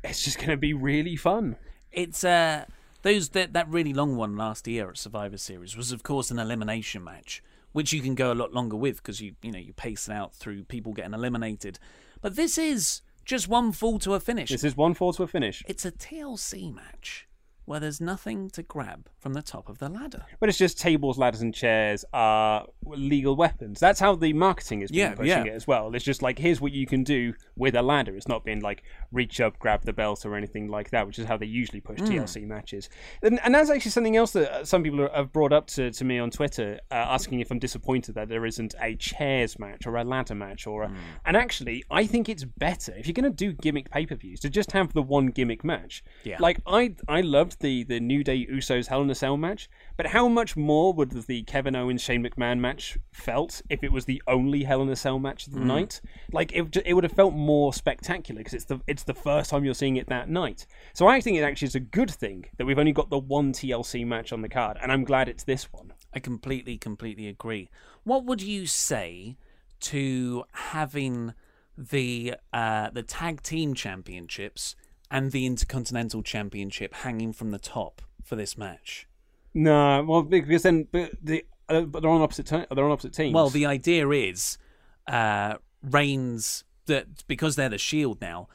[0.03, 1.57] it's just going to be really fun.
[1.93, 2.65] It's uh
[3.03, 6.39] those that that really long one last year at Survivor Series was of course an
[6.39, 7.43] elimination match,
[7.73, 10.13] which you can go a lot longer with because you you know you pace it
[10.13, 11.79] out through people getting eliminated.
[12.21, 14.51] But this is just one fall to a finish.
[14.51, 17.27] this is one fall to a finish It's a TLC match
[17.67, 20.25] where there's nothing to grab from the top of the ladder.
[20.41, 24.91] but it's just tables ladders and chairs are legal weapons that's how the marketing is
[24.91, 25.53] being Yeah, pushing yeah.
[25.53, 28.29] it as well it's just like here's what you can do with a ladder it's
[28.29, 31.37] not being like reach up grab the belt or anything like that which is how
[31.37, 32.09] they usually push Mm.
[32.09, 32.91] tlc matches
[33.23, 36.05] and, and that's actually something else that uh, some people have brought up to, to
[36.05, 39.97] me on twitter uh, asking if i'm disappointed that there isn't a chairs match or
[39.97, 40.97] a ladder match or a, Mm.
[41.25, 44.73] and actually i think it's better if you're going to do gimmick pay-per-views to just
[44.73, 46.37] have the one gimmick match Yeah.
[46.41, 50.07] like I I loved the the New Day Usos Hell in a Cell match, but
[50.07, 54.23] how much more would the Kevin Owens Shane McMahon match felt if it was the
[54.27, 55.67] only Hell in a Cell match of the Mm.
[55.67, 56.01] night?
[56.33, 59.65] Like it it would have felt more spectacular because it's the it's the first time
[59.65, 60.67] you're seeing it that night.
[60.93, 63.53] So I think it actually is a good thing that we've only got the one
[63.53, 65.93] TLC match on the card, and I'm glad it's this one.
[66.13, 67.71] I completely, completely agree.
[68.05, 69.37] What would you say
[69.81, 71.35] to having
[71.77, 74.77] the uh, the tag team championships
[75.15, 79.07] and the intercontinental championship hanging from the top for this match?
[79.55, 83.15] No, well because then but the uh, but they're on opposite te- they're on opposite
[83.15, 83.33] teams.
[83.33, 84.59] Well, the idea is
[85.07, 88.49] uh, Reigns that because they're the Shield now.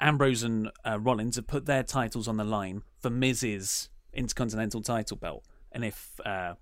[0.00, 5.16] Ambrose and uh, Rollins have put their titles on the line for Miz's intercontinental title
[5.16, 6.54] belt, and if uh,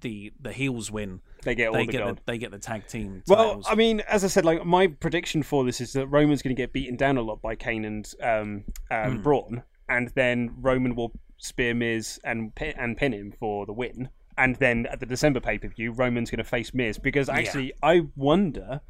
[0.00, 2.20] the the heels win, They get all they the get gold.
[2.26, 3.22] they get the tag team.
[3.28, 3.62] Well.
[3.68, 6.60] I mean, as I said, like my prediction for this is that Roman's going to
[6.62, 9.22] get beaten down a lot by Kane and um, um, Mm.
[9.22, 14.08] Braun, and then Roman will spear Miz and pi- and pin him for the win.
[14.38, 17.34] And then at the December pay per view, Roman's going to face Miz because Yeah.
[17.36, 18.80] actually, I wonder.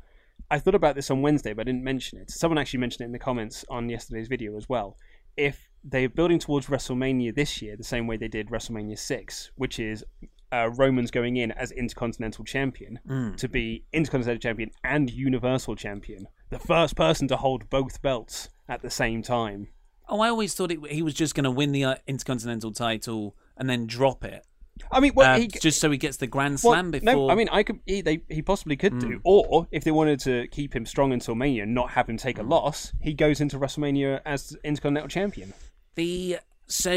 [0.51, 2.31] I thought about this on Wednesday, but I didn't mention it.
[2.31, 4.97] Someone actually mentioned it in the comments on yesterday's video as well.
[5.37, 9.79] If they're building towards WrestleMania this year, the same way they did WrestleMania 6, which
[9.81, 10.05] is
[10.53, 13.37] uh, Roman's going in as Intercontinental Champion Mm.
[13.39, 18.83] to be Intercontinental Champion and Universal Champion, the first person to hold both belts at
[18.83, 19.69] the same time.
[20.09, 23.35] oh, I always thought it, he was just going to win the uh, intercontinental title
[23.57, 24.45] and then drop it
[24.91, 27.15] I mean, well, Uh, he, just so he gets the Grand well, Slam before.
[27.15, 27.81] No, I mean, I could.
[27.87, 29.07] He, they, he possibly could do.
[29.09, 29.21] Mm.
[29.25, 32.39] Or if they wanted to keep him strong until Mania, and not have him take
[32.39, 35.53] a loss, he goes into WrestleMania as Intercontinental Champion.
[35.95, 36.91] The so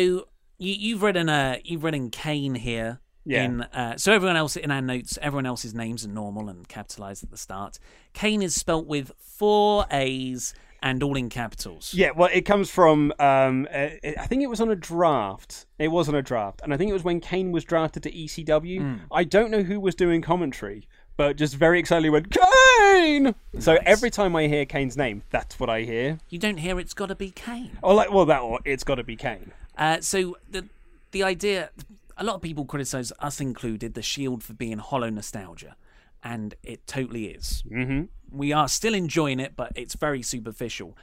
[0.58, 3.02] you you've written uh you've written Kane here.
[3.26, 3.44] Yeah.
[3.44, 7.24] In, uh, so everyone else in our notes, everyone else's names are normal and capitalized
[7.24, 7.80] at the start.
[8.14, 10.54] Kane is spelt with four A's
[10.84, 11.94] and all in capitals.
[11.94, 13.12] Yeah, well, it comes from.
[13.20, 15.66] Um, uh, I think it was on a draft.
[15.80, 18.12] It was on a draft, and I think it was when Kane was drafted to
[18.12, 18.80] ECW.
[18.80, 19.00] Mm.
[19.12, 23.34] I don't know who was doing commentary, but just very excitedly went Kane.
[23.60, 26.20] So every time I hear Kane's name, that's what I hear.
[26.30, 27.78] You don't hear it's got to be Kane.
[27.82, 29.52] Oh, like well, that or it's got to be Kane.
[29.78, 30.66] Uh, so the
[31.12, 31.72] the idea,
[32.18, 35.76] a lot of people criticize us included the Shield for being hollow nostalgia,
[36.24, 37.64] and it totally is.
[37.72, 38.04] Mm-hmm.
[38.32, 40.98] We are still enjoying it, but it's very superficial.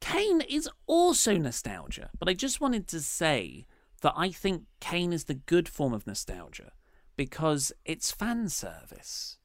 [0.00, 3.66] Kane is also nostalgia, but I just wanted to say
[4.02, 6.72] that I think Kane is the good form of nostalgia
[7.16, 9.38] because it's fan service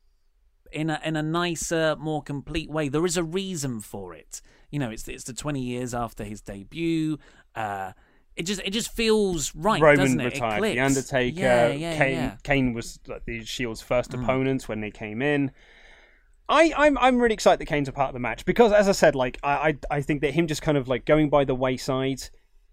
[0.72, 2.90] in a in a nicer, more complete way.
[2.90, 4.42] There is a reason for it.
[4.72, 7.18] You know, it's it's the twenty years after his debut.
[7.56, 7.94] Uh,
[8.36, 10.26] it just it just feels right, Roman doesn't it?
[10.34, 10.62] retired.
[10.62, 10.80] the.
[10.80, 11.40] Undertaker.
[11.40, 12.16] Yeah, yeah, Kane.
[12.16, 12.36] yeah.
[12.44, 14.24] Kane was like, the Shield's first Mm.
[14.24, 15.52] opponents when they came in.
[16.50, 18.92] I, I'm I'm really excited that Kane's a part of the match because, as I
[18.92, 21.56] said, like I, I I think that him just kind of like going by the
[21.56, 22.22] wayside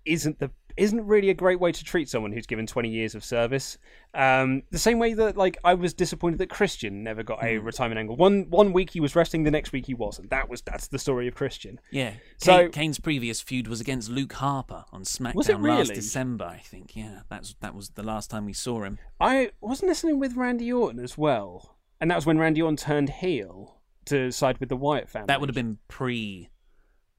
[0.05, 3.25] isn't the isn't really a great way to treat someone who's given 20 years of
[3.25, 3.79] service.
[4.14, 7.64] Um, the same way that like I was disappointed that Christian never got a Mm.
[7.64, 8.16] retirement angle.
[8.16, 10.31] One one week he was wrestling, the next week he wasn't.
[10.31, 11.81] That was that's the story of Christian.
[11.91, 12.14] Yeah.
[12.39, 15.95] So- Kane, Kane's previous feud was against Luke Harper on SmackDown it last?
[15.95, 16.97] December, I think.
[16.97, 18.99] Yeah, that's that was the last time we saw him.
[19.21, 23.11] I wasn't listening with Randy Orton as well, and that was when Randy Orton turned
[23.11, 25.27] heel to side with the Wyatt family.
[25.29, 26.49] That would have been pre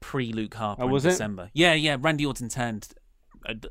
[0.00, 1.10] pre Luke Harper Oh, in was it?
[1.10, 1.50] December.
[1.54, 1.96] Yeah, yeah.
[1.98, 2.88] Randy Orton turned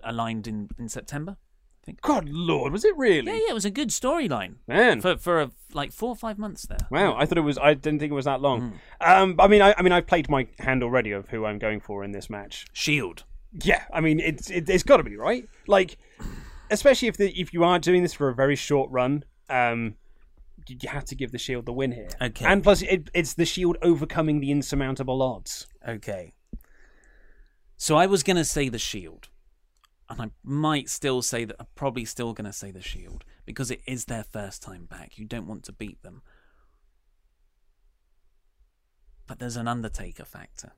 [0.03, 1.37] aligned in in September.
[1.81, 2.01] I think.
[2.01, 3.31] God Lord, was it really?
[3.31, 3.49] Yeah, yeah.
[3.49, 4.55] It was a good storyline.
[4.67, 5.01] Man.
[5.01, 6.87] for for a, like four or five months there.
[6.91, 7.57] Wow, I thought it was.
[7.57, 8.79] I didn't think it was that long.
[8.99, 11.79] Um, I mean, I, I mean, I've played my hand already of who I'm going
[11.79, 12.67] for in this match.
[12.71, 13.23] Shield.
[13.63, 15.47] Yeah, I mean, it's it, it's got to be right.
[15.67, 15.97] Like,
[16.69, 19.95] especially if the if you are doing this for a very short run, um,
[20.67, 22.09] you you have to give the Shield the win here.
[22.21, 22.45] Okay.
[22.45, 25.67] and plus, it, it's the Shield overcoming the insurmountable odds.
[25.87, 26.33] Okay.
[27.77, 29.29] So I was gonna say the Shield,
[30.11, 31.55] and I might still say that.
[31.59, 35.17] I'm probably still gonna say the Shield because it is their first time back.
[35.17, 36.21] You don't want to beat them,
[39.27, 40.73] but there's an Undertaker factor.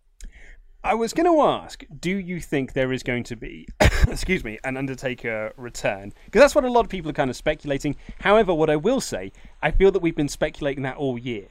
[0.86, 3.66] I was going to ask, do you think there is going to be,
[4.08, 6.12] excuse me, an Undertaker return?
[6.26, 7.96] Because that's what a lot of people are kind of speculating.
[8.20, 9.32] However, what I will say,
[9.62, 11.48] I feel that we've been speculating that all year.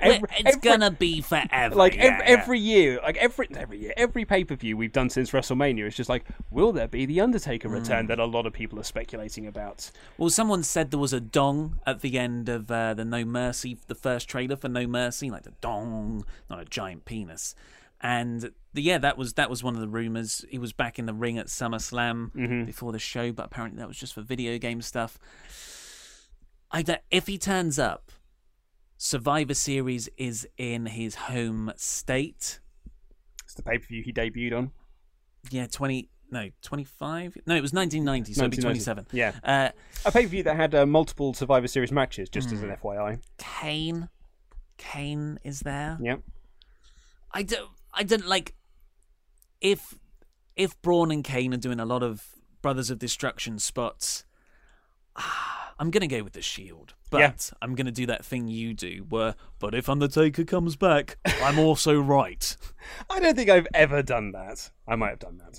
[0.00, 1.74] Well, it's gonna be forever.
[1.74, 2.24] Like yeah, every, yeah.
[2.40, 5.96] every year, like every every year, every pay per view we've done since WrestleMania, it's
[5.96, 8.08] just like, will there be the Undertaker return Mm.
[8.08, 9.90] that a lot of people are speculating about?
[10.18, 13.78] Well, someone said there was a dong at the end of uh, the No Mercy,
[13.86, 17.54] the first trailer for No Mercy, like the dong, not a giant penis.
[17.98, 20.44] And the, yeah, that was that was one of the rumors.
[20.50, 22.66] He was back in the ring at SummerSlam Mhm.
[22.66, 25.18] before the show, but apparently that was just for video game stuff.
[26.70, 28.12] I if he turns up,
[28.98, 32.60] Survivor Series is in his home state.
[33.44, 34.70] It's the pay per view he debuted on.
[35.50, 37.36] Yeah, twenty no twenty five.
[37.46, 39.06] No, it was nineteen ninety, so it'd be 27.
[39.12, 39.32] Yeah.
[39.44, 39.68] Uh,
[40.04, 42.80] A pay per view that had uh, multiple Survivor Series matches, just as an Mm.
[42.80, 43.20] FYI.
[43.38, 44.08] Kane,
[44.78, 45.98] Kane is there.
[46.02, 46.22] Yep.
[47.32, 47.70] I don't.
[47.94, 48.54] I don't like
[49.60, 49.94] if
[50.56, 52.26] if Braun and Kane are doing a lot of
[52.62, 54.24] Brothers of Destruction spots.
[55.78, 57.32] I'm gonna go with the Shield, but Yeah.
[57.62, 61.98] I'm gonna do that thing you do, where but if Undertaker comes back, I'm also
[62.00, 62.56] right.
[63.10, 64.70] I don't think I've ever done that.
[64.86, 65.58] I might have done that.